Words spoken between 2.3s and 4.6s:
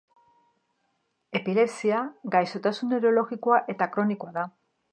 gaixotasun neurologiko eta kronikoa da.